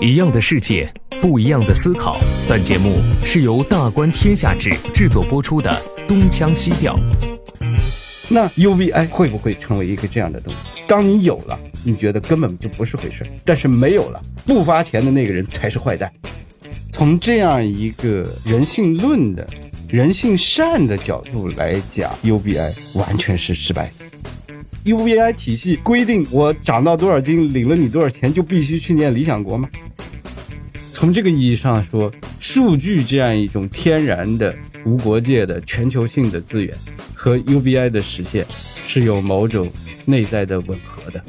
[0.00, 0.88] 一样的世界，
[1.20, 2.16] 不一样的思考。
[2.48, 5.70] 本节目是由大观天下制制作播出的
[6.06, 6.96] 《东腔西调》。
[8.28, 10.82] 那 UBI 会不会成为一个这样的东西？
[10.86, 16.12] 当你有了，你觉得根本就不是回事；但是没有了，不发钱的那个人才是坏蛋。
[16.92, 19.44] 从这样一个人性论的、
[19.88, 23.92] 人性善的角度来讲，UBI 完全是失败。
[24.84, 29.68] UBI 体系规定，我长到多少斤，领了你多少钱，就必须去念理想国吗？
[30.92, 34.54] 从这个意义上说，数据这样一种天然的
[34.86, 36.74] 无国界的全球性的资源，
[37.12, 38.46] 和 UBI 的实现
[38.86, 39.70] 是有某种
[40.06, 41.22] 内在的吻合的。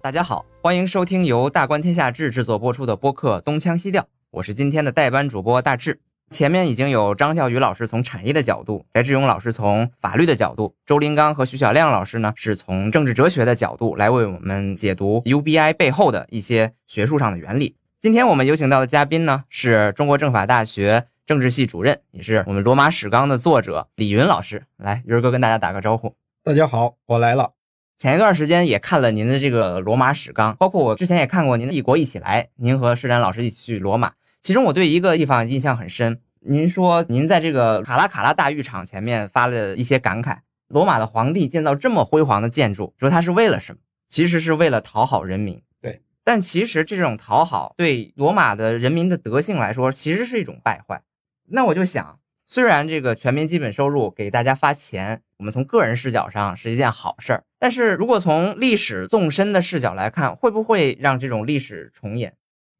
[0.00, 6.00] 大家好，欢迎收听由大观天下志制作播出的播客《东腔西调》，我是今天的代班主播大志。
[6.34, 17.76] 前面已经有张笑宇老师从产业的角度，翟志勇老师从法律的角度，周林刚和徐小亮老师呢是从政治哲学的角度来为我们解读 UBI 背后的一些学术上的原理。
[18.00, 24.64] 今天我们有请到的嘉宾呢是中国政法大学政治系主任，也是我们《罗马史纲》的作者李云老师。
[24.76, 26.16] 来，云哥跟大家打个招呼。
[26.42, 27.52] 大家好，我来了。
[27.96, 34.14] 前一段时间也看了您的这个《罗马史纲》，包括我之前也看过您的《异国一起来》，您和施展老师一起去罗马。
[34.42, 40.38] 其中我对一个地方印象很深，您说您在这个卡拉卡拉大浴场前面发了一些感慨。
[40.68, 43.78] 罗马的皇帝建造这么辉煌的建筑，说他是为了什么？
[44.08, 45.62] 其实是为了讨好人民。
[45.80, 51.02] 对，但其实这种讨好对罗马的人民的德性来说，其实是一种败坏。
[51.46, 62.34] 那我就想，虽然这个全民基本收入给大家发钱，我们从个人视角上是一件好事儿，但是如果从历史纵深的视角来看，会不会让这种历史重演？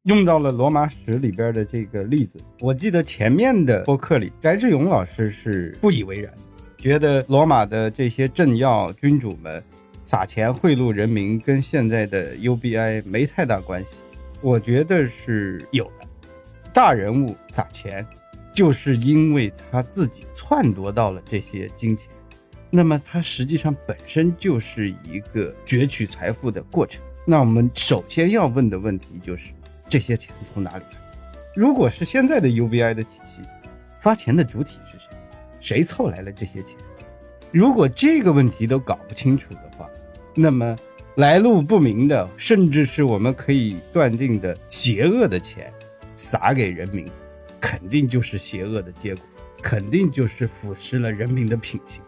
[0.05, 6.31] 用到了罗马史里边的这个例子，我记得前面的播客里，翟志勇老师是不以为然，
[6.77, 9.63] 觉得罗马的这些政要君主们
[10.05, 14.01] 撒钱贿赂人民，跟现在的 UBI 没太大关系。
[14.43, 16.07] 我觉得是有的，
[16.71, 18.07] 大人物撒钱，
[18.53, 22.11] 就是因为他自己篡夺到了这些金钱，
[22.69, 27.03] 那么他实际上本身就是一个攫取财富的过程。
[27.25, 29.45] 那我们首先要问的问题就是。
[29.95, 30.99] 这些钱从哪里来？
[31.55, 33.43] 如果是现在的 UBI 的体系，
[34.01, 35.07] 发钱的主体是谁？
[35.61, 36.77] 谁凑来了这些钱？
[37.53, 39.89] 如果这个问题都搞不清楚的话，
[40.35, 40.77] 那么
[41.15, 45.73] 来路不明的，甚至是我们可以断定的邪恶的钱，
[46.17, 47.09] 撒给人民，
[47.61, 49.25] 肯定就是邪恶的结果，
[49.63, 52.03] 肯定就是腐蚀了人民的品行。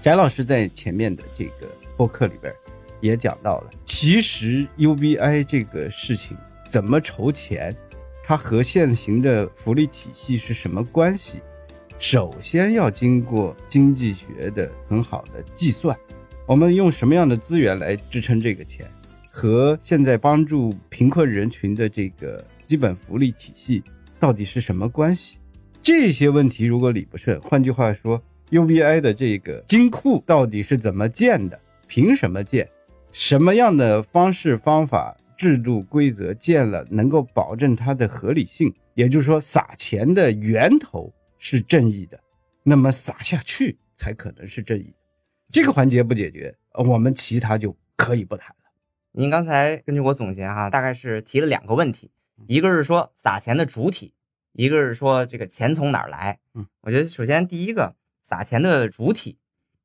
[0.00, 1.68] 翟老师在前面的这个
[1.98, 2.50] 播客里边
[3.02, 6.34] 也讲到了，其实 UBI 这个事情。
[6.68, 7.74] 怎么筹钱？
[8.22, 11.40] 它和现行的福利体系是什么关系？
[11.98, 15.96] 首先要经过经济学的很好的计算，
[16.46, 18.84] 我们用什么样的资源来支撑这个钱，
[19.30, 23.82] 和现在帮助贫困人群的这个基本福利体系
[24.18, 25.38] 到底是什么关系？
[25.82, 31.58] 这些问题如果理不顺，换句话说，UBI 的这个金库到底是怎么建的？
[31.86, 32.68] 凭什么建？
[33.12, 35.16] 什么样的方式方法？
[35.36, 42.18] 制度规则建了，能够保证它的合理性，也就是说，撒钱的源头是正义的，
[42.62, 44.92] 那么撒下去才可能是正义。
[45.52, 48.70] 这个环节不解决，我们其他就可以不谈了。
[49.12, 52.10] 您刚才根据我总结哈，大概是提了两个问题，
[52.46, 54.14] 一个是说撒钱的主体，
[54.52, 56.38] 一个是说这个钱从哪儿来。
[56.54, 59.38] 嗯，我觉得首先第一个撒钱的主体，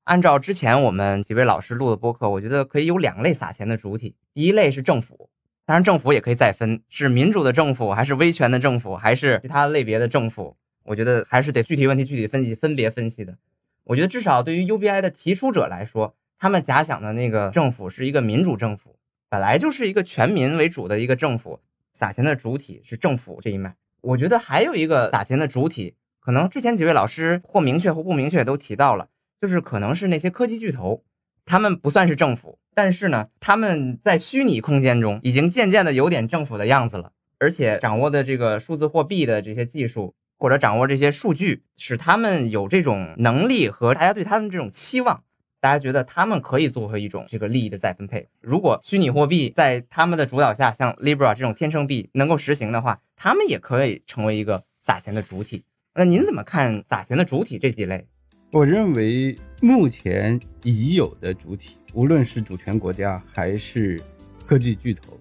[0.03, 5.29] 按照之前我们几位老师录的播客，我觉得可以有两类撒钱的主体，第一类是政府。
[5.65, 10.57] 当然，政府也可以再分，是民主的政府，还是威权的政府，还是其他类别的政府？
[10.83, 13.37] 我觉得还是得具体问题具体分析，分别分析的。
[13.83, 18.97] 我觉得至少对于 UBI 的提出者来说，他们假想的那个政府是一个民主政府，
[19.29, 21.61] 本来就是一个全民为主的一个政府，
[21.93, 23.75] 撒钱的主体是政府这一脉。
[24.01, 29.07] 我觉得还有一个撒钱的主体，可能之前几位老师或明确或不明确都提到了，
[29.39, 31.03] 就是可能是那些科技巨头。
[31.45, 45.23] 他们不算是政府，但是呢，他们在虚拟空间中已经渐渐的有点政府的样子了，而且掌握的这个数字货币的这些技术，或者掌握这些数据，使他们有这种能力和大家对他们这种期望，
[45.59, 48.29] 大家觉得他们可以做回一种这个利益的再分配。
[48.39, 55.63] 如果虚拟货币在他们的主导下，像 Libra 这种天生币能够实行的话，他们也可以成为一个撒钱的主体。
[55.93, 58.07] 那您怎么看撒钱的主体这几类？
[58.53, 63.97] 我认为目前已有的主体，无论是主权国家还是
[64.45, 65.17] 科技巨头，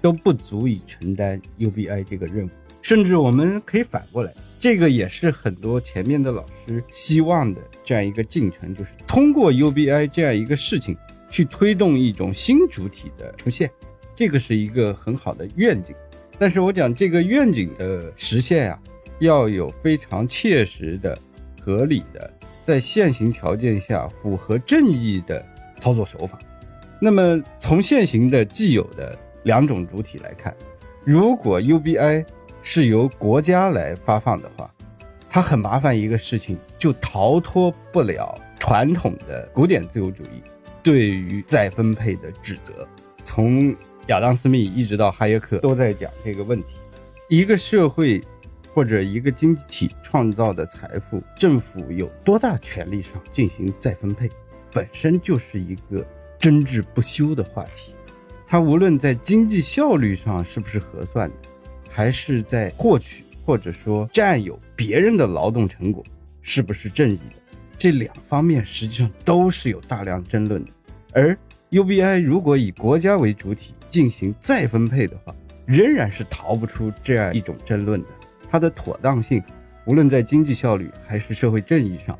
[0.00, 2.50] 都不足以承担 UBI 这个任务。
[2.82, 10.96] 甚至我们可以反过来，这个也是很多前面的老师希望的这样一个进程，就是通过 UBI 这样一个事情
[11.30, 13.70] 去推动一种新主体的出现，
[14.16, 15.94] 这个是一个很好的愿景。
[16.36, 18.82] 但是我讲这个愿景的实现呀、
[19.20, 21.16] 要有非常切实的、
[21.60, 25.44] 合理的，在现行条件下符合正义的
[25.78, 26.38] 操作手法。
[27.00, 30.54] 那么从现行的既有的两种主体来看，
[31.04, 32.24] 如果 UBI
[32.62, 34.72] 是由国家来发放的话，
[35.28, 40.42] 它很麻烦一个事情，就逃脱不了传统的古典自由主义
[40.82, 42.86] 对于再分配的指责。
[43.24, 43.74] 从
[44.06, 46.76] 亚当·斯密一直到哈耶克都在讲这个问题。
[47.28, 48.20] 一个社会
[48.74, 54.30] 或者一个经济体创造的财富，政府有多大权力上进行再分配，
[54.72, 56.06] 本身就是一个
[56.38, 57.94] 争执不休的话题。
[58.46, 61.36] 它无论在经济效率上是不是合算的，
[61.88, 66.04] 还是在获取或者说占有别人的劳动成果
[66.40, 70.70] 是不是正义的，这两方面实际上都是有大量争论的。
[71.12, 71.36] 而
[71.70, 75.34] UBI 如果以国家为主体进行再分配的话，
[75.66, 78.08] 仍然是逃不出这样一种争论的。
[78.52, 79.42] 它的妥当性，
[79.86, 82.18] 无论在经济效率还是社会正义上，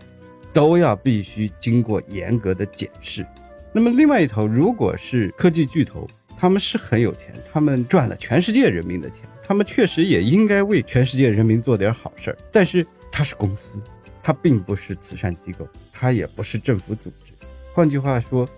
[0.51, 3.27] 都要必须经过严格的检视。
[3.71, 12.39] 那么另外一头，如果是科技巨头，他们是很有钱，他们赚了全世界人民的钱，他们确实也应该为全世界人民做点好事儿。
[12.51, 13.79] 但是它是公司，
[14.23, 17.35] 它并不是慈善机构，它也不是政府组织。
[17.75, 18.49] 换句话说，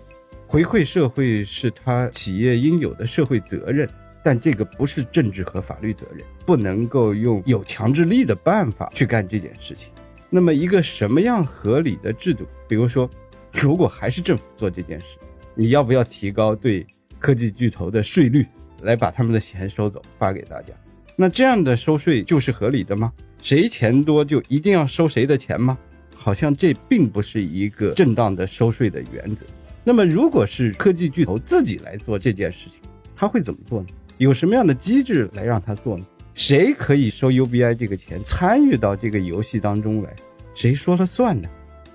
[0.47, 3.89] 回馈社会是他企业应有的社会责任，
[4.23, 9.91] 但这个不是政治和法律责任，不能够用有强制力的办法去干这件事情。
[10.29, 12.45] 那么，一个什么样合理的制度？
[12.67, 13.09] 比如说，
[13.51, 15.17] 如果还是政府做这件事，
[15.53, 16.85] 你要不要提高对
[17.19, 18.45] 科技巨头的税率，
[18.81, 20.73] 来把他们的钱收走，发给大家？
[21.15, 23.13] 那这样的收税就是合理的吗？
[23.41, 25.77] 谁钱多就一定要收谁的钱吗？
[26.13, 29.45] 好像这并不是一个正当的收税的原则。
[29.83, 32.81] 那么，如果是科技巨头自己来做这件事情，
[33.15, 33.87] 他会怎么做呢？
[34.17, 36.05] 有什么样的机制来让他做呢？
[36.35, 40.13] 谁可以收 UBI 这个钱，参与到这个游戏当中来？
[40.53, 41.47] 谁说了算呢？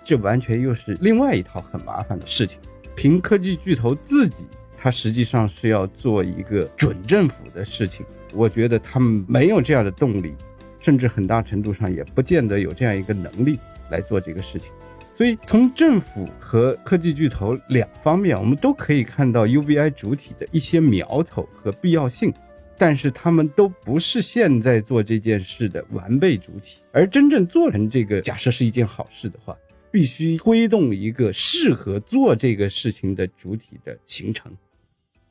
[0.02, 2.58] 这完全又是另外一套很麻烦的事情。
[2.96, 4.46] 凭科技巨头自己，
[4.78, 8.04] 他实际上是要做一个准政府的事情。
[8.32, 10.34] 我觉得他们没有这样的动力，
[10.78, 13.58] 甚至很大程度上也不见得有这样一个能力
[13.90, 14.72] 来做这个事情。
[15.14, 22.32] 所以，从政府和科技巨头两方面，我们都可以看到 UBI 主体的一些苗头和必要性，
[22.80, 26.80] 但是他们都不是现在做这件事的完备主体。
[26.92, 29.54] 而真正做成这个，假设是一件好事的话，
[29.90, 34.50] 必须推动一个适合做这个事情的主体的形成。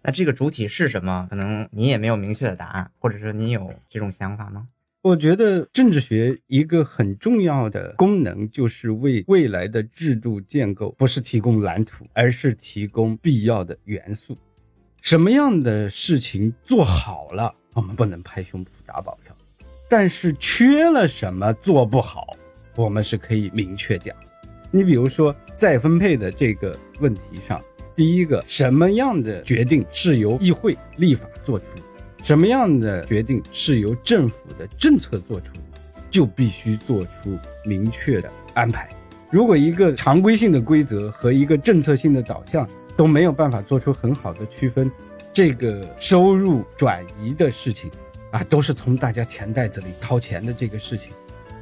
[0.04, 1.25] 那这个主体是什么？
[1.28, 4.68] 可能你也没有明确的答案，或者是你有这种想法吗？
[5.01, 14.38] 我觉得政治学一个很重要的功能，就是为未来的制度建构，不是提供蓝图，而是提供必要的元素。
[15.01, 19.34] 什么样的事情做好了，我们不能拍胸脯打保票；
[19.90, 22.36] 但是缺了什么做不好，
[22.75, 24.16] 我们是可以明确讲。
[24.72, 27.62] 你比如说再分配的这个问题上，
[27.96, 31.66] 第一个，什么样的决定是由议会立法做出？
[32.22, 35.54] 什么样的决定是由政府的政策做出，
[36.12, 38.90] 就必须做出明确的安排。
[39.31, 42.68] 如果一个常规性的规则和一个政策性的导向
[43.00, 44.92] 都没有办法做出很好的区分，
[45.31, 47.90] 这个收入转移的事情
[48.30, 51.13] 啊，都是从大家钱袋子里掏钱的这个事情，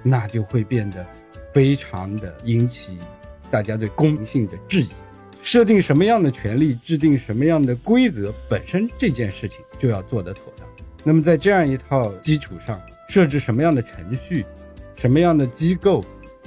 [0.02, 1.06] 那就会变得
[1.54, 2.98] 非常的引起
[3.52, 4.90] 大家对公平性的质疑。
[5.44, 10.68] 设定什么样的权利，制定什么样的规则，本身这件事情就要做得妥当。
[11.04, 14.44] 那么在这样一套基础上，设置什么样的程序，
[14.96, 16.04] 什么样的机构，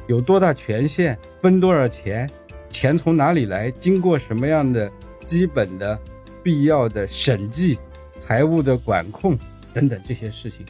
[0.08, 2.28] 有多大权限，分多少钱，
[2.70, 4.90] 钱从哪里来，经过什么样的
[5.26, 5.98] 基本的、
[6.42, 7.78] 必要的审计、
[8.18, 9.38] 财务的管控
[9.74, 10.64] 等等这些事情。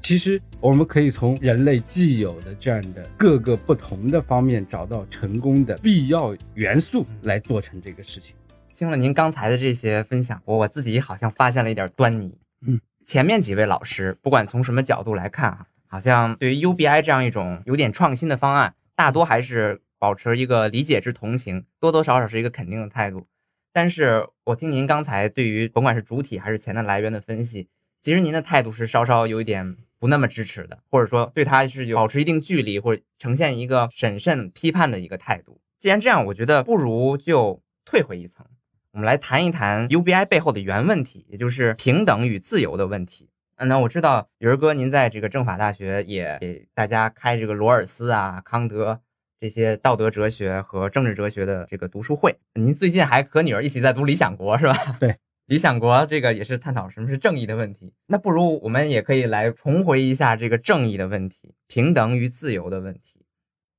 [0.00, 8.34] 其实我们可以从人类既有的这样的各个不同的方面找到成功的必要元素来做成这个事情。
[8.74, 12.34] 听了您刚才的这些分享，我我自己好像发现了一点端倪。
[12.66, 23.28] 嗯，前面几位老师不管从什么角度来看啊，好像对于 UBI 这样一种有点创新的方案，大多还是保持一个理解之同情，多多少少是一个肯定的态度。
[23.72, 27.68] 但是我听您刚才对于甭管是主体还是钱的来源的分析，
[28.00, 29.76] 其实您的态度是稍稍有一点。
[30.00, 35.60] 不那么支持的，或者说对他是有保持一定距离，或者呈现一个审慎批判的一个态度。
[35.78, 38.46] 既然这样，我觉得不如就退回一层，
[38.92, 43.28] 我们来谈一谈 UBI 背后的原问题，也就是平等与自由的问题。
[43.56, 49.02] 嗯，那我知道宇儿哥您在这个政法大学也给大家开这个罗尔斯啊、康德
[49.40, 52.36] 这些道德哲学和政治哲学的这个读书会。
[52.56, 54.98] 您最近还和女儿一起在读《理想国》是吧？
[55.00, 55.08] 对，
[55.46, 57.94] 《理想国这个也是探讨什么是正义的问题。
[58.06, 63.24] 那不如我们也可以来重回一下这个正义的问题，平等与自由的问题。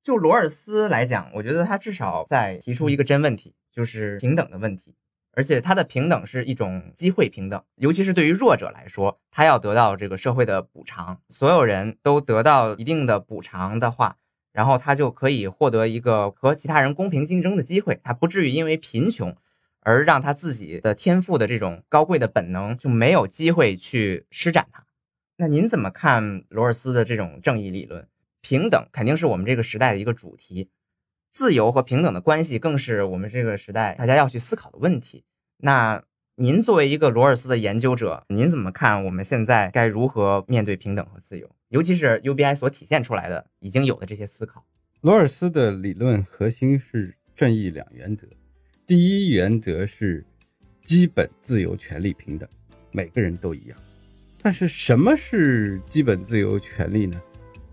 [0.02, 4.96] 就罗尔斯来讲，我觉得他至少在提出一个真问题，就是平等的问题。
[5.34, 14.18] 而且他的平等是一种机会平等，尤其是对于弱者来说，他要得到这个社会的补偿，所有人都得到一定的补偿的话。
[14.54, 19.36] 然后他就可以获得一个和其他人公平竞争的机会，他不至于因为贫穷
[19.80, 24.86] 而让他自己的天赋的这种高贵的本能就没有机会去施展它。
[25.38, 28.08] 那您怎么看罗尔斯的这种正义理论？
[28.42, 30.70] 平等肯定是我们这个时代的一个主题，
[31.32, 35.24] 自由和平等的关系更是我们这个时代大家要去思考的问题。
[35.58, 36.04] 那
[36.36, 41.50] 您作为一个罗尔斯的研究者，您怎么看我们现在该如何面对平等和自由？
[41.72, 44.66] 尤其是 UBI 所体现出来的已经有的这些思考，
[45.00, 48.28] 罗尔斯的理论核心是正义两原则。
[48.86, 50.26] 第一原则是
[50.84, 52.48] 基本自由、权利平等，
[52.92, 53.78] 每个人都一样。
[54.42, 57.22] 但是什么是基本自由权利呢？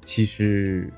[0.05, 0.89] 其实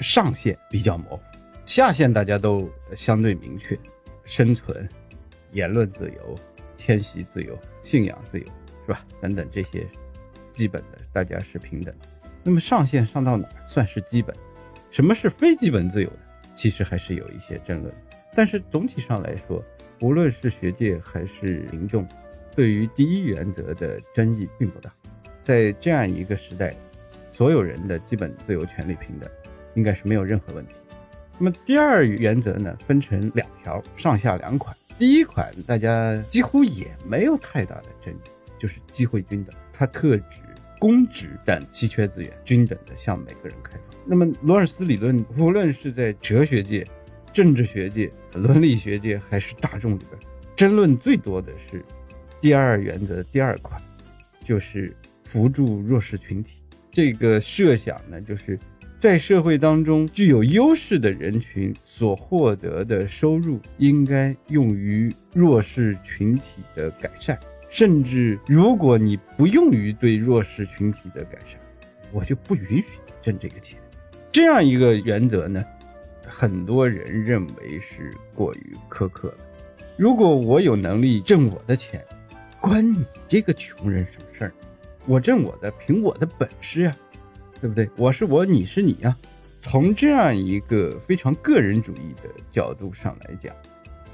[0.00, 1.22] 上限比较模糊，
[1.66, 3.78] 下限大家都相对明确：
[4.24, 4.88] 生存、
[5.52, 6.34] 言论自由、
[6.74, 8.46] 迁徙自由、信仰自由，
[8.86, 9.06] 是吧？
[9.20, 9.86] 等等这些
[10.54, 12.08] 基本的，大家是平等的。
[12.46, 14.32] 那么上限上到哪算是基本？
[14.88, 16.18] 什么是非基本自由呢？
[16.54, 17.92] 其实还是有一些争论。
[18.36, 19.60] 但是总体上来说，
[20.00, 22.06] 无论是学界还是民众，
[22.54, 24.92] 对于第一原则的争议并不大。
[25.42, 26.72] 在这样一个时代，
[27.32, 29.28] 所有人的基本自由、权利平等，
[29.74, 30.76] 应该是没有任何问题。
[31.38, 34.74] 那么第二原则呢，分成两条，上下两款。
[34.96, 38.18] 第一款大家几乎也没有太大的争议，
[38.56, 40.38] 就是机会均等，它特指。
[40.78, 43.82] 公职等稀缺资源均等的向每个人开放。
[44.04, 46.86] 那么，罗尔斯理论无论是在哲学界、
[47.32, 50.20] 政治学界、伦理学界，还是大众里边，
[50.54, 51.84] 争论最多的是
[52.40, 53.80] 第二原则第二款，
[54.44, 56.62] 就是扶助弱势群体。
[56.92, 58.58] 这个设想呢，就是
[58.98, 67.38] 在社会当中具有优势的人群所获得的收入，应该用于弱势群体的改善。
[67.76, 71.60] 甚至，如果你不用于对弱势群体的改善，
[72.10, 73.78] 我就不允许你挣这个钱。
[74.32, 75.62] 这样一个原则呢，
[76.24, 79.36] 很多人认为是过于苛刻了。
[79.94, 82.02] 如果我有能力挣我的钱，
[82.62, 84.52] 关你这个穷人什么事儿？
[85.04, 86.96] 我挣我的，凭我的本事呀，
[87.60, 87.90] 对不对？
[87.98, 89.14] 我是我，你是你呀。
[89.60, 93.54] 从这样一个非常个人主义的角度上来讲，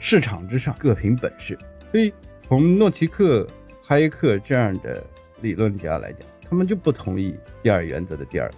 [0.01, 1.57] 市场之上各凭本事，
[1.93, 2.13] 所以。
[2.47, 3.47] 从诺奇克、
[3.83, 5.03] 哈耶克这样的
[5.41, 8.55] 理论家来讲，他们就不同意第二原则的第二个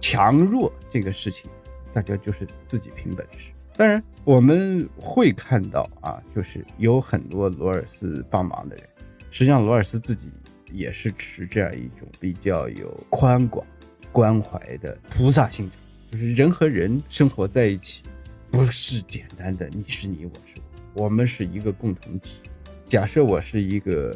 [0.00, 1.50] 强弱这个事情，
[1.92, 3.50] 大家就是自己凭本事。
[3.76, 8.84] 当然，我们会看到啊，就是有很多罗尔斯帮忙的人，
[9.32, 10.32] 实际上罗尔斯自己
[10.70, 13.66] 也是持这样一种比较有宽广
[14.12, 15.76] 关怀的菩萨心肠，
[16.12, 18.04] 就是人和人生活在一起，
[18.48, 20.60] 不是简单的你是你我是
[20.94, 22.40] 我，我们是一个共同体。
[22.86, 24.14] 假设我是一个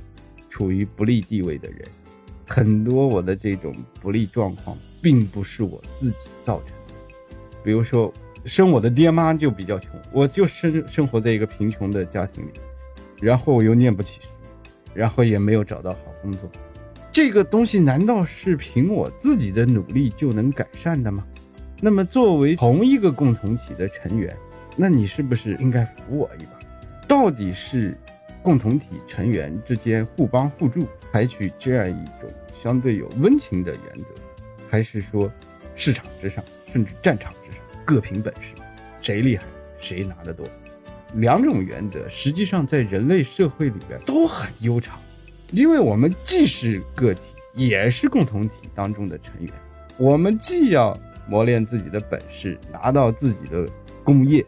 [0.49, 1.81] 处于不利地位的人，
[2.47, 6.95] 很多我的这种不利状况并不是我自己造成的。
[7.65, 8.13] 比如说，
[8.45, 12.51] 生我的爹妈就比较穷，我就生生活在一个贫穷的家庭里，
[13.21, 14.29] 然后我又念不起书，
[14.95, 16.43] 然后也没有找到好工作。
[17.11, 21.27] 这个东西难道是凭我自己的努力就能改善的吗？
[21.81, 24.37] 那么，作为同一个共同体的成员，
[24.77, 26.53] 那你是不是应该扶我一把？
[27.09, 27.97] 到底是？
[28.43, 34.09] 共同体成员之间互帮互助，采取这样一种相对有温情的原则，
[34.69, 35.31] 还是说
[35.75, 38.55] 市场之上，甚至战场之上各凭本事，
[39.03, 39.45] 谁厉害
[39.79, 40.47] 谁拿得多？
[41.15, 44.99] 两种原则实际上在人类社会里边都很悠长，
[45.53, 49.51] 因为我们既是个体，也是共同体当中的成员，
[49.99, 53.67] 我们既要磨练自己的本事，拿到自己的
[54.05, 54.45] 功业，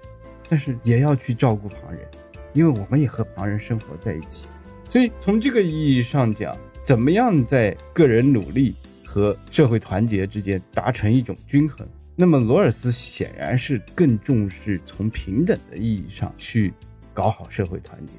[0.49, 2.07] 但是也要去照顾旁人。
[2.53, 4.49] 因为我们也和旁人生活在一起，
[4.89, 11.87] 所以从这个意义上讲，怎么样在个人努力和社会团结之间达成一种均衡？
[12.17, 16.75] 那么罗尔斯显然是更重视从平等的意义上去
[17.15, 18.13] 搞好社会团结，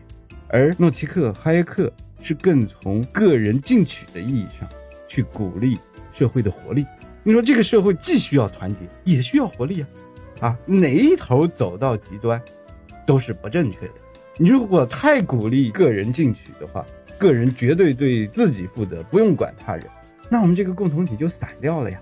[0.48, 4.68] 而诺奇克、哈耶克是更从个人进取的意义上
[5.08, 5.78] 去鼓励
[6.12, 6.86] 社会的活力。
[7.24, 9.88] 你说这个社会既需要团结，也需要活力啊！
[10.40, 12.42] 啊，哪一头走到极端，
[13.06, 13.94] 都是不正确的。
[14.38, 16.86] 你如果太鼓励个人进取的话，
[17.18, 19.86] 个人绝对对自己负责，不用管他人，
[20.30, 22.02] 那我们这个共同体就散掉了呀，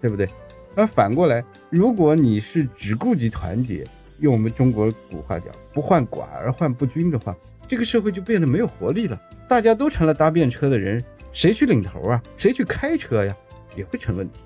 [0.00, 0.28] 对不对？
[0.76, 3.84] 而反过来，如果你是只顾及团结，
[4.20, 9.20] 用我们中国古话讲“不患寡而患不均”的话，这个社会就变得没有活力了。
[9.48, 11.02] 大家都成了搭便车的人，
[11.32, 12.22] 谁去领头啊？
[12.36, 13.34] 谁去开车呀？
[13.74, 14.40] 也会成问题。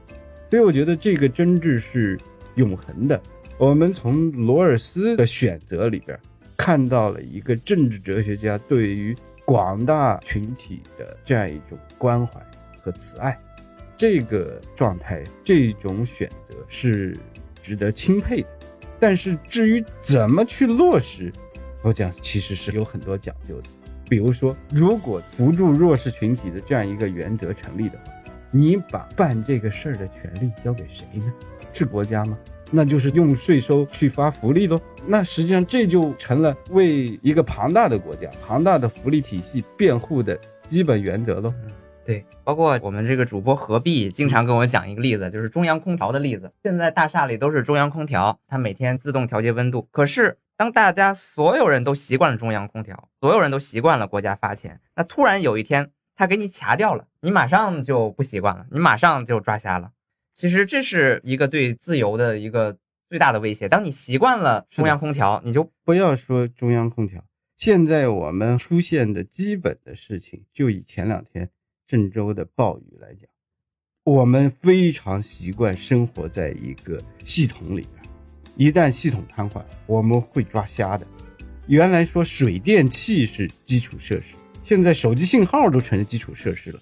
[0.48, 2.18] 所以我觉得这个真挚是
[2.54, 3.20] 永恒的。
[3.58, 6.18] 我们从罗尔斯的选择里边
[6.68, 12.38] 看到了一个政治哲学家对于广大群体的这样一种关怀
[12.78, 13.40] 和慈爱，
[13.96, 17.16] 这个状态，这种选择是
[17.62, 18.48] 值得钦佩的。
[19.00, 21.32] 但是至于怎么去落实，
[21.80, 23.68] 我讲其实是有很多讲究的。
[24.06, 28.12] 比如说，如果扶助弱势群体的这样一个原则成立的话，
[28.50, 31.32] 你把办这个事儿的权利交给谁呢？
[31.72, 32.38] 是国家吗？
[32.70, 34.80] 那就是用税收去发福利喽。
[35.06, 41.52] 那实际上这就成了为一个庞大的国家、庞大的福利体系辩护的基本原则喽。
[42.04, 46.50] 对，包括我们这个主播何必经常跟我讲一个例子，就是中央空调的例子。
[46.62, 49.86] 现在大厦里都是中央空调，它每天自动调节温度。
[49.90, 59.90] 可是当大家所有人都习惯了中央空调，所有人都习惯了国家发钱，那突然有一天他给你卡掉了，你马上就不习惯了，你马上就抓瞎了。
[60.38, 62.78] 其实这是一个对自由的一个
[63.08, 63.68] 最大的威胁。
[63.68, 67.24] 当你习惯了中央空调，你就不要说中央空调。
[67.56, 71.50] 现在我们出现的基本的事情，就以前两天。
[71.88, 73.28] 郑州的暴雨来讲，
[74.04, 78.04] 我们非常习惯生活在一个系统里边，
[78.56, 81.04] 一旦系统瘫痪，我们会抓瞎的。
[81.66, 86.80] 原来说水电气是基础设施，现在手机信号都成基础设施了，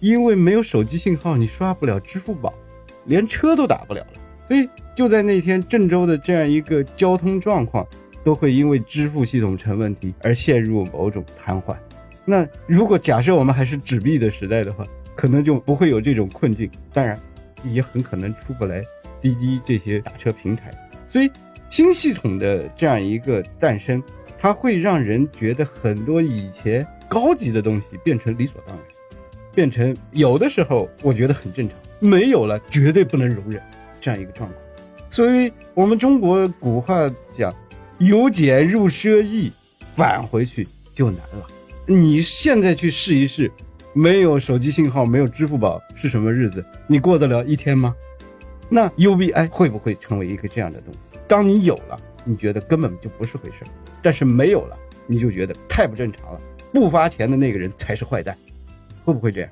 [0.00, 2.54] 因为没有手机信号，你刷不了支付宝，
[3.06, 4.12] 连车都打不了了。
[4.46, 7.86] 所以就在那天，郑州的这样一个交通状况，
[8.22, 11.76] 都会因为支付系统成问题而陷入某种瘫痪。
[12.24, 16.70] 那如果假设我们还是纸币的时代的话，可能就不会有这种困境。
[16.92, 17.18] 当然，
[17.64, 18.82] 也很可能出不来
[19.20, 20.72] 滴滴这些打车平台。
[21.08, 21.30] 所以，
[21.68, 24.02] 新系统的这样一个诞生，
[24.38, 28.86] 它会让人觉得很多以前高级的东西变成理所当然，
[29.56, 33.60] 变成有的时候我觉得很正常，没有了绝对不能容忍
[33.98, 34.62] 这样一个状况。
[35.08, 37.52] 所以我们中国古话讲
[37.98, 39.50] “由俭入奢易”，
[39.96, 41.46] 返回去就难了。
[41.86, 43.50] 你现在去试一试，
[43.94, 46.62] 没有手机信号，没有支付宝是什么日子？
[46.86, 47.94] 你过得了一天吗？
[48.68, 51.16] 那 UBI 会不会成为一个这样的东西？
[51.26, 53.64] 当你有了，你觉得根本就不是回事；
[54.02, 54.76] 但是没有了，
[55.06, 56.40] 你就觉得太不正常了。
[56.74, 58.36] 不发钱的那个人才是坏蛋，
[59.06, 59.48] 会不会这样？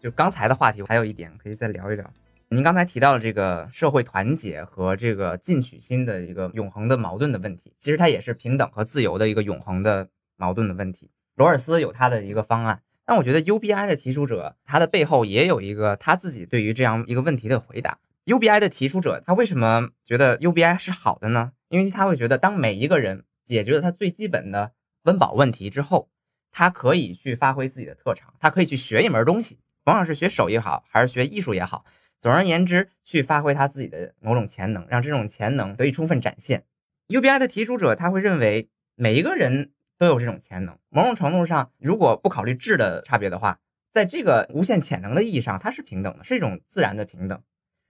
[0.00, 2.10] 就刚才的话题，还有一点可以再聊一聊。
[2.48, 11.10] 您刚才提到了这个社会团结和这个进取心的一个永恒的矛盾的问题，其实它也是平等和自由的一个永恒的矛盾的问题。
[11.34, 17.98] 罗尔斯有他的一个方案，但我觉得 UBI 的提出者他的背后也有一个他自己对于这样一个问题的回答。
[18.24, 21.52] UBI 的提出者他为什么觉得 UBI 是好的呢？
[21.68, 26.08] 因为他会觉得，当每一个人解决了他最基本的温饱问题之后，
[26.58, 31.84] 他可以去发挥自己的特长，他可以去学一门东西，甭管是学手艺好还是学艺术也好，
[32.18, 36.64] 总而言之，去发挥他自己的某种潜能，让这种潜能得以充分展现。
[37.08, 39.72] UBI 的提出者他会认为每一个人。
[39.98, 40.78] 都有这种潜能。
[40.90, 47.42] 某种程度上，如果不考虑质的差别的话，在这个无限潜能的意义上，它是平等的，是一种自然的平等。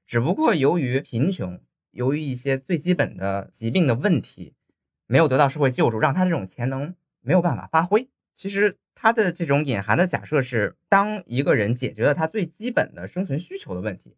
[0.07, 4.55] 只不过由于贫穷，由于一些最基本的疾病的问题，
[5.09, 8.09] 没有得到社会救助，让他这种潜能没有办法发挥。
[8.37, 14.15] 其实他的这种隐含的假设是，当一个人解决了他最基本的生存需求的问题，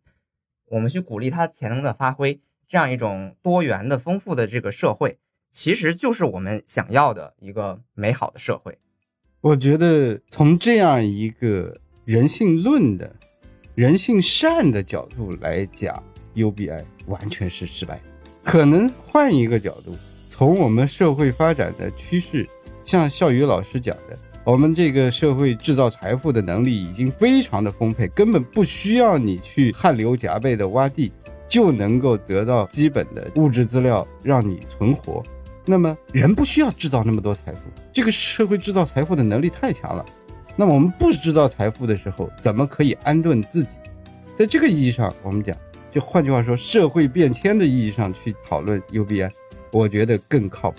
[0.67, 5.19] 我们去鼓励他潜能的发挥，这样一种多元的、丰富的这个社会。
[5.53, 8.77] 其实就是我们想要的一个美好的社会。
[9.41, 13.15] 我觉得从这样一个人性论的、
[13.77, 16.03] 人性善的角度来讲
[16.35, 18.01] ，UBI 完全是失败。
[18.43, 19.97] 可能换一个角度，
[20.29, 22.49] 从我们社会发展的趋势，
[22.89, 31.13] 像笑宇老师讲的，我们这个社会制造财富的能力已经非常的丰沛，根本不需要你去汗流浃背的挖地，
[31.47, 35.23] 就能够得到基本的物质资料让你存活。
[35.67, 40.03] 那么人不需要制造那么多财富，这个社会制造财富的能力太强了。
[40.57, 43.77] 那么我们不制造财富的时候，怎么可以安顿自己？
[44.35, 45.55] 在这个意义上，我们讲，
[45.93, 49.31] 就换句话说，社会变迁的意义上去讨论 UBI，
[49.73, 50.79] 我觉得更靠谱。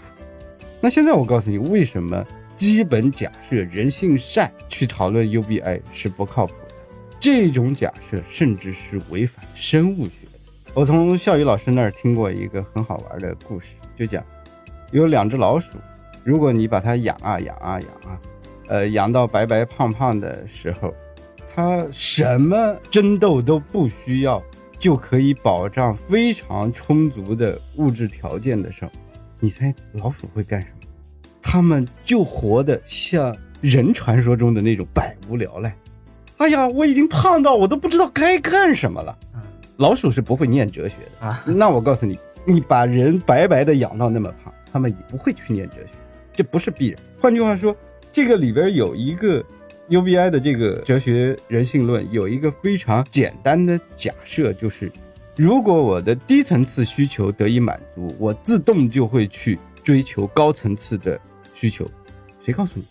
[0.81, 6.75] 那现在我告诉你，为什么基本假设人性善去讨论 UBI 是不靠谱的？
[7.19, 10.31] 这种假设甚至是违反生物学的。
[10.73, 14.23] 我从笑宇老师那儿听过一个很好玩的故事，就讲。
[14.91, 15.77] 有两只老鼠，
[16.23, 18.19] 如果你把它养啊养啊养啊，
[18.69, 20.91] 呃，养到白白胖胖的时候，
[21.53, 24.41] 它什么争斗都不需要，
[24.79, 28.91] 就可以保障非常充足的物质条件的时候，
[29.39, 30.73] 你猜老鼠会干什么？
[31.41, 35.75] 他们就活得像人传说中的那种百无聊赖。
[36.37, 39.17] 哎呀，我已经胖到我都不知道该干什么了。
[39.77, 41.43] 老鼠是不会念哲学的啊。
[41.45, 45.93] 那我告诉你，你把人白白的养到那么胖，他们也不会去念哲学，
[46.33, 46.99] 这不是必然。
[47.19, 47.75] 换句话说，
[48.11, 49.43] 这个里边有一个
[49.89, 54.91] UBI 的这个哲学人性论，有一个非常简单的假设，就是
[55.41, 61.17] 如果我的低层次需求得以满足，我自动就会去追求高层次的
[61.53, 61.89] 需求。
[62.43, 62.83] 谁告诉你？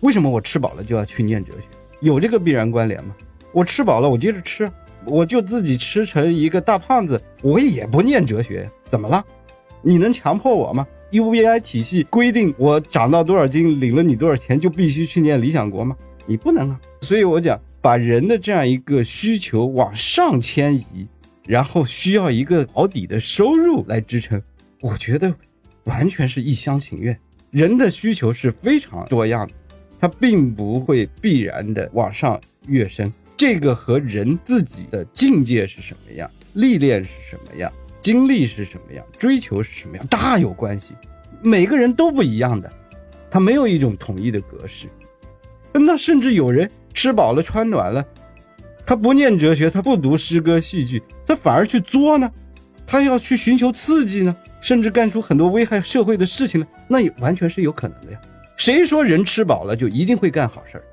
[0.00, 1.66] 为什么我吃饱了就要去念哲学？
[2.00, 3.14] 有这个必然关联吗？
[3.52, 4.72] 我吃饱了，我接着吃。
[5.04, 9.22] 我就自己吃成一个大胖子，我也不念哲学，怎么了？
[9.82, 15.94] 你能强迫我吗？UBI 体系规定我长到多少斤，领了你多少钱，就必须去念理想国吗？
[16.24, 16.80] 你不能啊！
[17.02, 21.06] 所以我讲，把人的这样一个需求往上迁移，
[21.48, 24.40] 然后需要一个保底的收入来支撑，
[24.82, 25.34] 我觉得
[25.84, 27.18] 完全是一厢情愿。
[27.50, 29.54] 人的需求是非常多样的，
[29.98, 33.10] 它并不会必然的往上跃升。
[33.34, 40.94] 这个和人自己的境界是什么样，历练是什么样，经历是什么样，追求是什么样，大有关系。
[41.40, 42.70] 每个人都不一样的，
[43.30, 44.86] 他没有一种统一的格式。
[45.72, 48.04] 那甚至有人吃饱了穿暖了，
[48.84, 52.32] 他不念哲学，他不读诗歌戏剧，他反而去作呢，
[52.86, 58.20] 他要去寻求刺激呢，甚至干出很多危害社会的事情呢，那也完全是有可能的呀。
[58.56, 60.84] 谁说人吃饱了就一定会干好事儿？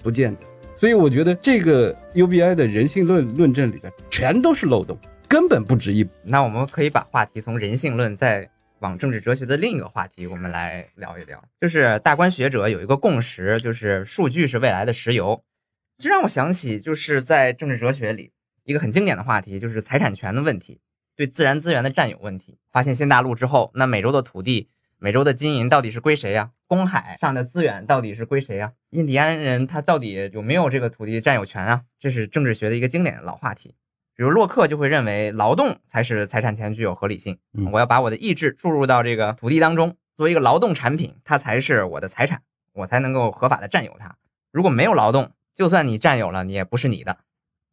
[0.00, 0.40] 不见得。
[0.76, 6.08] 所以我觉得这个 UBI 的人性论论证里边全都是漏洞，根本不值一。
[6.22, 8.48] 那我们可以把话题从人性论再
[8.78, 11.42] 往政治哲学的另一个话题，我们来聊一聊。
[11.60, 15.42] 就是大观学者有一个共识，就是数据是未来的石油。
[15.98, 18.30] 这让我想起就是在政治哲学里
[18.64, 20.80] 一个很经典的话题，就是财产权的问题，
[21.16, 22.58] 对自然资源的占有问题。
[22.70, 24.68] 发现新大陆之后，那美洲的土地。
[25.02, 26.50] 美洲的金银到底是归谁呀？
[26.66, 28.74] 公海上的资源到底是归谁呀？
[28.90, 31.84] 印第安人他到底有没有这个土地占有权啊？
[31.98, 33.74] 这是政治学的一个经典的老话题。
[34.14, 37.38] 比如洛克就会认为劳动才是财产权具有合理性，
[37.72, 42.42] 我要把我的意志注入到这个土地当中，作为一个劳动产品，它才是我的财产，
[42.74, 44.16] 我才能够合法的占有它。
[44.52, 47.16] 如果没有劳动，就算你占有了，你也不是你的。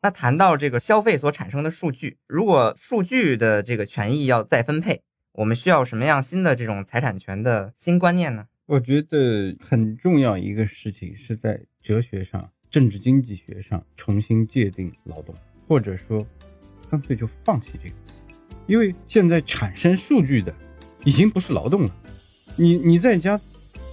[0.01, 5.01] 那谈到这个消费所产生的数据，如果数据的这个权益要再分配。
[5.33, 8.47] 我们需要什么样新的这种财产权的新观念呢？
[8.65, 15.35] 我觉得很重要一个事情是在哲学上、政治经济学上重新界定劳动，
[15.67, 16.25] 或者说，
[16.89, 18.19] 干脆就放弃这个词，
[18.65, 20.51] 因为现在产生数据的
[21.05, 21.95] 已经不是劳动了。
[22.55, 23.39] 你你在家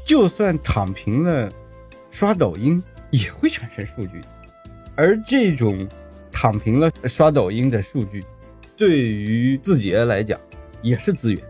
[0.07, 1.53] 就算躺平了，
[2.11, 4.19] 刷抖音也会产生数据，
[4.97, 5.87] 而这种
[6.31, 8.25] 躺平了刷抖音的数据，
[8.77, 10.39] 对于字节来讲。
[10.83, 11.43] 也是资源，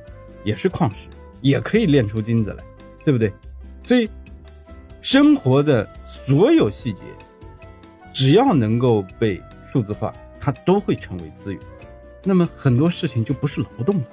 [0.45, 1.09] 也是矿石，
[1.41, 2.63] 也可以炼出金子来，
[3.05, 3.33] 对不对？
[3.83, 4.09] 所以，
[5.01, 7.03] 生活的所有细节，
[8.13, 11.61] 只要能够被数字化，它都会成为资源。
[12.23, 14.05] 那么很多事情就不是劳动了。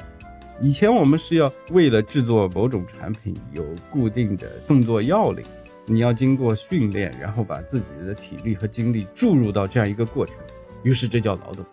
[0.60, 5.46] 以前我们是要为了制作某种产品有固定的动作要领，
[5.92, 10.36] 你要经过训练，然后把自己的体力和精力注入到这样一个过程，
[10.84, 11.66] 于是这叫劳动。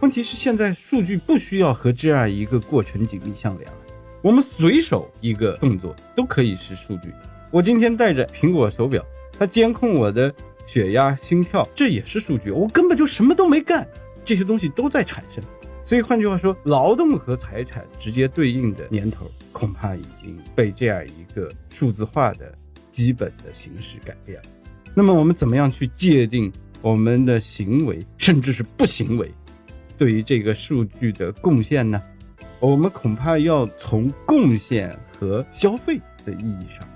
[0.00, 3.76] 问题是现在数据不需要和这样一个过程紧密相连了，
[4.20, 7.10] 我们随手一个动作都可以是数据。
[7.50, 9.02] 我今天戴着苹果手表，
[9.38, 10.34] 它监控我的
[10.66, 12.50] 血压、心跳，这也是数据。
[12.50, 13.88] 我根本就什么都没干，
[14.26, 15.42] 这些东西都在产生。
[15.86, 22.52] 所以换句话说，劳动和财产直接对应的年头，恐怕已经被这样一个数字化的
[22.94, 24.44] 基本的形式改变了。
[24.94, 29.28] 那么我们怎么样去界定我们的行为，甚至是不行为？
[29.98, 32.00] 对于这个数据的贡献呢，
[32.60, 36.88] 我们恐怕要从贡献和消费的意义上，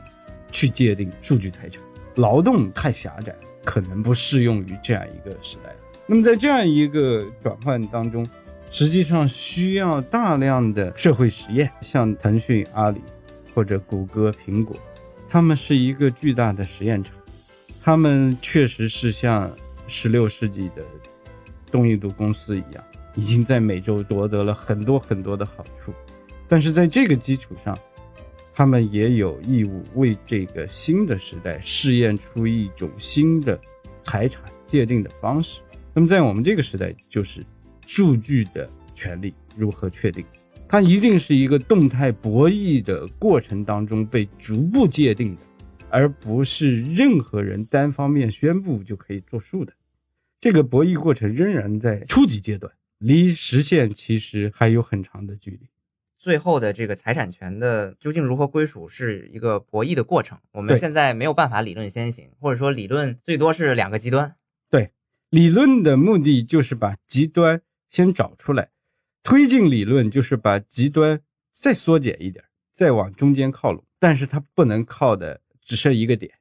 [0.52, 1.82] 去界定数据财产。
[2.14, 3.34] 劳动太狭窄，
[3.64, 5.74] 可能不适用于这样一个时代。
[6.06, 8.24] 那么在这样一个转换当中，
[8.70, 11.68] 实际上需要大量的社会实验。
[11.80, 13.00] 像腾讯、阿里
[13.52, 14.76] 或者谷歌、苹果，
[15.28, 17.12] 他们是一个巨大的实验场，
[17.82, 19.54] 他们确实是像
[19.86, 20.84] 十六世纪的。
[21.70, 22.82] 东印度公司一样，
[23.14, 25.92] 已经在美洲夺得了很多很多的好处，
[26.48, 27.78] 但是在这个基础上，
[28.54, 33.60] 他们也有义务为这个新的时代试验出一种新的
[34.02, 35.60] 财产界定的方式。
[35.92, 37.44] 那么在我们这个时代，就是
[37.86, 40.24] 数据的权利如何确定？
[40.70, 45.40] 它一定是一个动态博弈的过程当中被逐步界定的，
[45.88, 49.72] 而不是任何人单方面宣布就可以作数的。
[50.38, 55.60] 这个博弈过程仍然在初级阶段，离实现其实还有很长的距离。
[56.18, 60.36] 最后的这个财产权的究竟如何归属，是一个博弈的过程。
[60.52, 64.34] 我们现在没有办法理论先行，或者说理论最多是两个极端。
[64.68, 64.90] 对
[65.30, 68.68] 理论的目的就是把极端先找出来，
[69.22, 71.20] 推进理论就是把极端
[71.52, 73.84] 再缩减一点，再往中间靠拢。
[73.98, 76.32] 但是它不能靠的只剩一个点，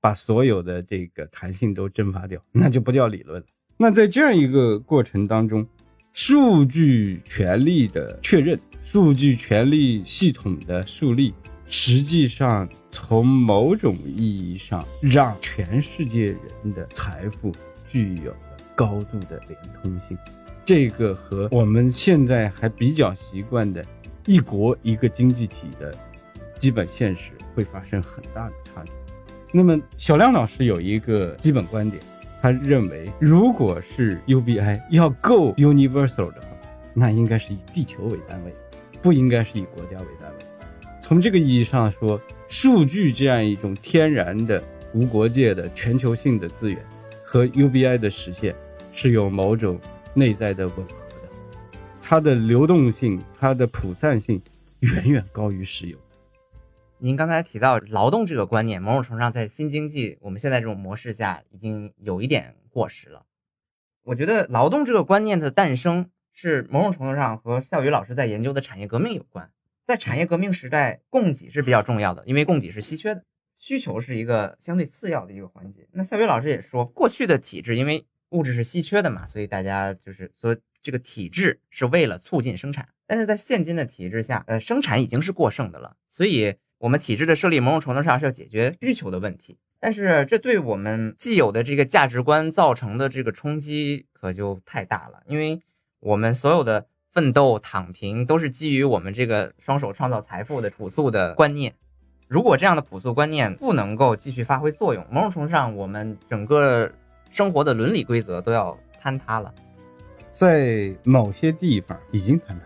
[0.00, 3.46] 把所有的这个弹性都蒸发掉，那就不叫理论了。
[3.76, 5.66] 那在这样一个过程当中，
[6.12, 11.32] 数据权利的确认、数据权利系统的树立，
[11.66, 17.52] 实际上从某种意义上让全世界人的财富
[17.86, 18.34] 具有
[18.74, 20.16] 高度的连通性。
[20.64, 23.84] 这个和我们现在还比较习惯的
[24.26, 25.94] 一国一个经济体的
[26.58, 28.90] 基本现实会发生很大的差距。
[29.52, 32.02] 那么小亮老师有一个基本观点，
[32.40, 36.48] 他认为如果是 UBI 要够 universal 的话，
[36.94, 38.54] 那应该是以地球为单位，
[39.02, 40.38] 不应该是以国家为单位。
[41.02, 44.62] 从这个意义上说，数据这样一种天然的
[44.94, 46.82] 无国界的全球性的资源，
[47.24, 48.54] 和 UBI 的实现
[48.92, 49.80] 是有某种
[50.14, 51.28] 内在的吻合的，
[52.00, 54.40] 它的流动性、它的普散性
[54.80, 55.98] 远远高于石油。
[56.98, 63.26] 您刚才提到劳动这个观念，某种程度上在新经济我们现在这种模式下已经有一点过时了。
[64.04, 69.50] 我觉得劳动这个观念的诞生是某种程度上和笑宇老师在研究的产业革命有关。
[69.86, 73.24] 在产业革命时代，供给是比较重要的，因为供给是稀缺的，
[73.66, 75.88] 需求是一个相对次要的一个环节。
[75.92, 82.86] 那夏雨老师也说，过去的体制因为物质是稀缺的嘛，所以大家就是说这个体制是为了促进生产。
[83.06, 89.56] 但是在现今的体制下，呃，生产已经是过剩的了，所以我们体制的设立某种程度上是要解决需求的问题。
[89.80, 95.62] 但是这对我们既有的这个价值观造成的这个冲击可就太大了，因为
[96.00, 101.74] 我们所有的奋斗、躺平都是基于我们这个双手创造财富的朴素的观念。
[102.34, 106.90] 如果这样的朴素观念不能够继续发挥作用，某种程度上我们整个
[107.30, 109.54] 生活的伦理规则都要坍塌了。
[110.32, 112.60] 在某些地方已经坍塌。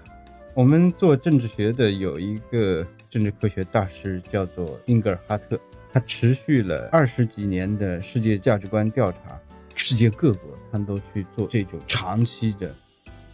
[0.55, 5.61] 我们做政治学的有一个政治科学大师叫做英格尔哈特，
[5.93, 9.39] 他持续了二十几年的世界价值观调查，
[9.75, 12.75] 世界各国他都去做这种长期的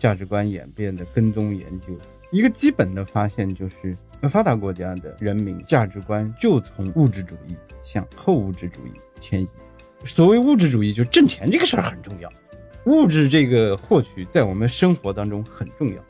[0.00, 1.96] 价值观演变的跟踪研究。
[2.34, 3.96] 一个基本的发现就是，
[4.28, 9.48] 发达国家的人民价值观就从物质主义向后物质主义迁移。
[10.04, 12.28] 所谓物质主义，就挣钱这个事儿很重要，
[12.86, 16.04] 物质这个获取在我们生活当中很重要。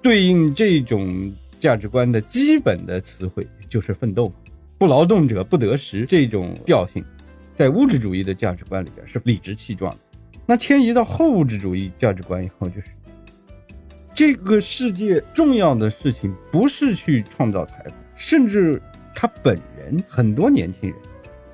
[0.00, 4.32] 对应这种价值观的基本的词汇就是奋斗，
[4.78, 7.04] 不劳动者不得食这种调性，
[7.54, 9.98] 在物质主义的价值观里边是理直气壮的。
[10.46, 12.86] 那迁移到后物质主义价值观以后，就是
[14.18, 18.82] 这个世界重要的事情不是去创造财富，甚至
[19.14, 20.98] 他本人很多年轻人，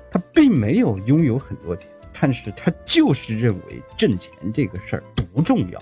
[0.09, 1.87] 他并没有拥有很多钱，
[2.19, 5.79] 但是他就是认为挣钱这个事儿不重要，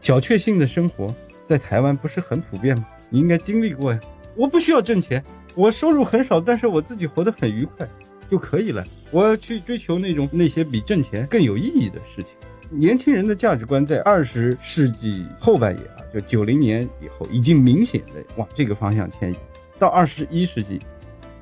[0.00, 1.14] 小确幸的生活。
[1.46, 2.84] 在台湾不是很普遍吗？
[3.08, 4.00] 你应该经历过呀。
[4.34, 7.88] 我不需要挣钱，我收入很少，但是我自己活得很愉快
[8.28, 8.84] 就可以了。
[9.12, 12.32] 我要去追求那种那些比挣钱更有意义的事情。
[12.68, 15.80] 年轻人的价值观在二十世纪后半叶，
[16.12, 19.36] 就九零年以后，已经明显的往这个方向迁移。
[19.78, 20.80] 到二十一世纪，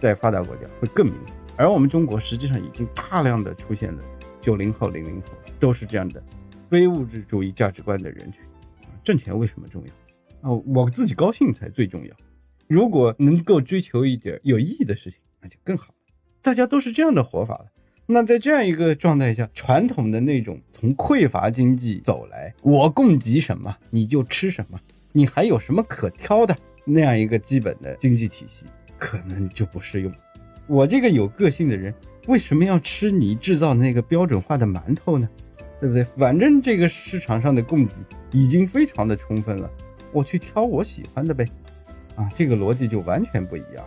[0.01, 1.35] 在发达国家会更明显。
[1.57, 4.03] 而我们中国实际上已经大量的出现了
[4.41, 5.29] 九零后、零零后
[5.61, 6.23] 都是这样的
[6.69, 8.43] 非物质主义价值观的人群。
[9.05, 10.51] 挣钱为什么重要？
[10.51, 12.15] 啊，我自己高兴才最重要。
[12.67, 15.95] 如果能够追求一点有意义的事情，那就更好。
[16.43, 17.67] 大家都是这样的活法了。
[18.07, 24.79] 那在这样一个状态下，传统的那种从匮乏经济走来，我供给什么你就吃什么，
[25.13, 28.67] 你还有什么可挑的那样一个基本的经济体系，
[28.99, 30.13] 可能就不适用。
[30.67, 31.95] 我这个有个性的人，
[32.27, 35.27] 为什么要吃你制造那个标准化的馒头呢？
[35.81, 36.05] 对不对？
[36.19, 37.93] 反正这个市场上的供给
[38.33, 39.71] 已经非常的充分了，
[40.13, 41.47] 我去挑我喜欢的呗，
[42.17, 43.85] 啊，这个逻辑就完全不一样。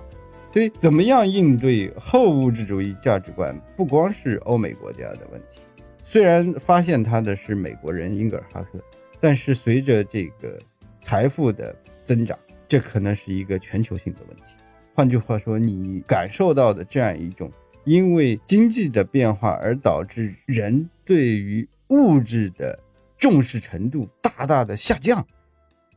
[0.52, 5.60] 所以，怎么样应对后物质主义价值观，不光是欧美国家的问题。
[6.02, 8.80] 虽然发现它的是美国人英格尔哈特，
[9.20, 10.58] 但是随着这个
[11.02, 14.56] 财富的增长，这可能是一个全球性的问题。
[14.96, 17.52] 换句话说，你感受到的这样一种
[17.84, 22.80] 因为经济的变化而导致人对于物质的
[23.18, 25.24] 重视程度大大的下降，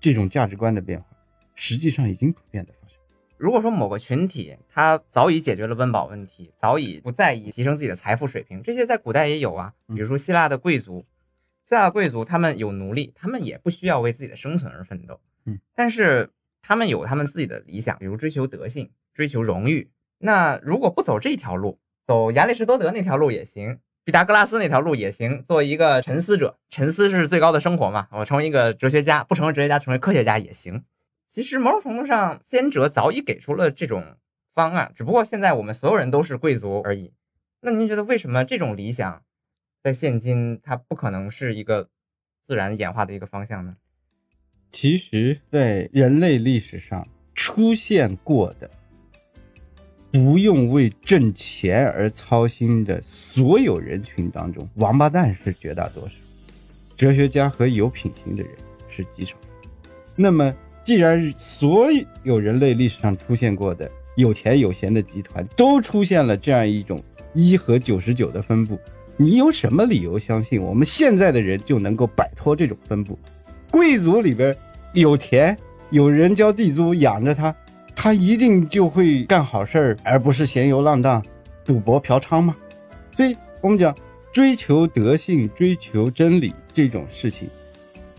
[0.00, 1.06] 这种价值观的变化，
[1.54, 2.74] 实际上已经普遍的。
[3.40, 9.72] 如果说某个群体他早已解决了温饱问题，早已不在意提升自己的财富水平，这些在古代也有啊。
[9.88, 11.06] 比如说希腊的贵族，
[11.64, 15.18] 希腊的贵族他们有奴隶，他们也不需要为自己的生存而奋斗。
[15.46, 16.28] 嗯，但是
[16.60, 19.90] 他们有他们自己的理想，比如追求德性、追求荣誉。
[20.18, 25.42] 那如果不走这条路，走亚里士多德那条路也行，毕达哥拉斯那条路也行。
[25.48, 28.06] 做一个沉思者，沉思是最高的生活嘛。
[28.12, 30.84] 我成为一个哲学家，不成为哲学家，成为科学家也行。
[31.30, 34.16] 其实某种程度上，先哲早已给出了这种
[34.52, 37.12] 方案，只不过现在我们所有人都是贵族而已。
[37.60, 39.22] 那您觉得为什么这种理想
[39.80, 41.88] 在现今它不可能是一个
[42.44, 43.76] 自然演化的一个方向呢？
[44.72, 48.68] 其实，在人类历史上出现过的
[50.10, 56.16] 不用为挣钱而操心的所有人群当中，王八蛋是绝大多数，
[56.96, 58.52] 哲学家和有品行的人
[58.88, 59.68] 是极少数。
[60.16, 60.52] 那么，
[60.84, 61.88] 既然所
[62.22, 67.02] 有人类历史上出现过的有钱有闲的集团都出现了这样一种
[67.34, 68.78] 一和九十九的分布，
[69.16, 73.18] 你有什么理由相信我们现在的人就能够摆脱这种分布？
[73.70, 74.56] 贵族里边
[74.94, 75.56] 有田，
[75.90, 77.54] 有人交地租养着他，
[77.94, 81.24] 他一定就会干好事儿，而不是闲游浪荡、
[81.64, 82.56] 赌博嫖娼吗？
[83.12, 83.94] 所以，我们讲
[84.32, 87.48] 追求德性、追求真理这种事情，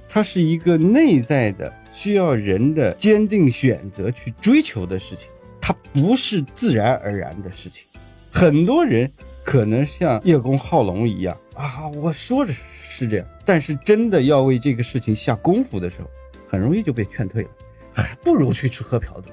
[0.07, 7.87] 它是一个内在的，需要人的坚定选择去追求的事情，它不是自然而然的事情。
[8.31, 9.11] 很多人
[9.43, 16.09] 可能像叶公好龙一样啊，我说着是这样，但是真的要为这个事情下功夫的时候，
[16.47, 17.49] 很容易就被劝退了，
[17.93, 19.29] 还不如去吃喝嫖赌。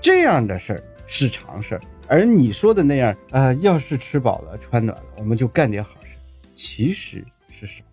[0.00, 6.10] 这样的事儿是常事儿，而你说的那样啊、要是吃饱了穿暖了，我们就干点好事，
[6.54, 7.84] 其实是少。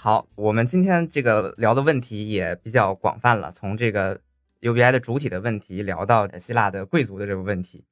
[0.00, 4.20] 好，我们今天这个聊的问题也比较广泛了，从这个
[4.60, 7.84] UBI 的主体的问题聊到希腊的贵族的这个问题。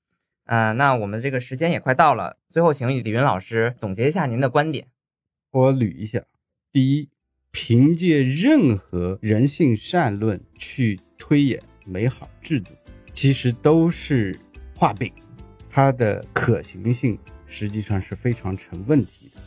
[0.44, 4.86] 嗯、那我们这个时间也快到了，最后请李云老师总结一下您的观点。
[5.50, 6.22] 我捋一下：
[6.70, 7.08] 第一，
[7.50, 12.70] 凭借任何人性善论去推演美好制度，
[13.12, 14.38] 其实都是
[14.76, 15.12] 画饼，
[15.68, 19.42] 它的可行性实际上是非常成问题的。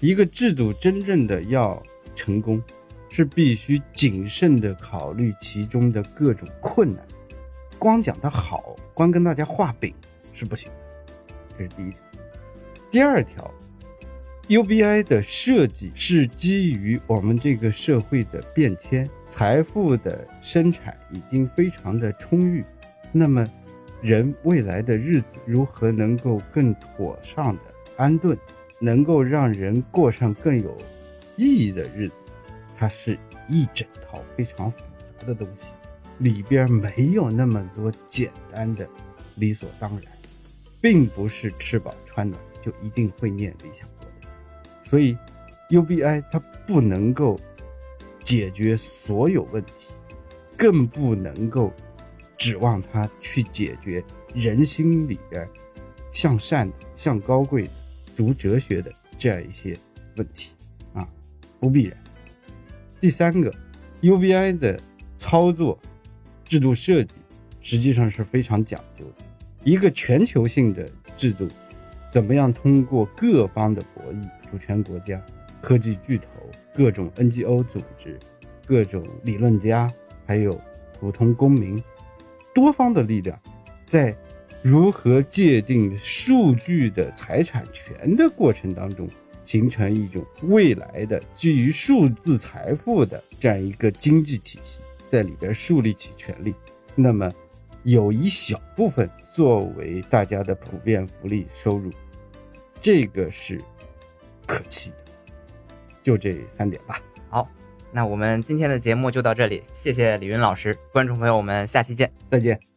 [0.00, 1.80] 一个制度真正的要
[2.14, 2.62] 成功，
[3.08, 7.02] 是必须谨慎的考虑其中的各种困难，
[7.78, 9.94] 光讲它好，光跟大家画饼
[10.32, 11.14] 是不行的。
[11.58, 11.98] 这是第一条。
[12.90, 13.52] 第二条
[14.48, 22.64] ，UBI 的设计是基于我们这个社会的变迁，财富的生产已经非常的充裕，
[23.12, 23.46] 那么
[24.02, 27.62] 人未来的日子如何能够更妥善的
[27.96, 28.36] 安顿，
[28.78, 30.76] 能够让人过上更有
[31.36, 32.14] 意义的日子，
[32.76, 33.18] 它是
[33.48, 35.74] 一整套非常复杂的东西，
[36.18, 38.88] 里边没有那么多简单的
[39.36, 40.12] 理所当然，
[40.80, 44.28] 并不是吃饱穿暖就一定会念理想国的。
[44.82, 45.16] 所以
[45.70, 47.38] ，UBI 它不能够
[48.22, 49.72] 解决所有问题，
[50.56, 51.72] 更不能够
[52.36, 55.48] 指望它去解决人心里边
[56.10, 57.70] 向善的、向高贵的、
[58.16, 59.76] 读哲学的这样一些
[60.16, 60.52] 问题，
[61.62, 61.96] 不必然。
[62.98, 63.54] 第三个
[64.00, 64.80] ，UBI 的
[65.16, 65.78] 操作、
[66.44, 67.14] 制度设计
[67.60, 69.24] 实际上是非常讲究的。
[69.62, 71.48] 一个全球性的制度，
[72.10, 75.24] 怎么样通过各方的博弈，主权国家、
[75.60, 76.26] 科技巨头、
[76.74, 78.18] 各种 NGO 组织、
[78.66, 79.88] 各种理论家，
[80.26, 80.60] 还有
[80.98, 81.80] 普通公民，
[82.52, 83.38] 多方的力量，
[83.86, 84.16] 在
[84.62, 89.08] 如何界定数据的财产权的过程当中，
[89.44, 96.54] 形成一种未来的基于数字财富的这样一个经济体系，在里边树立起权利。
[96.94, 97.30] 那么，
[97.82, 101.90] 有一小部分作为大家的普遍福利收入，
[102.80, 103.60] 这个是
[104.46, 104.96] 可期的。
[106.02, 107.00] 就这三点吧。
[107.28, 107.48] 好，
[107.92, 112.12] 那我们今天的节目就到这里，谢谢李云老师，观众朋友，我们下期见。
[112.30, 112.71] 再见。